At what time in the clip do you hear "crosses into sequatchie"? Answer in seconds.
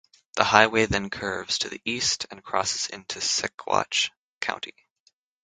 2.43-4.09